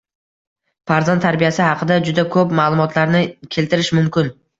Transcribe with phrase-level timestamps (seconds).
[0.91, 3.21] Farzand tarbiyasi haqida juda ko‘p ma’lumotlarni
[3.57, 4.33] keltirish mumkin